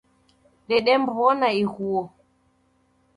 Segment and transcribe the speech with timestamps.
[0.67, 2.03] Dedemw'ona ighuo.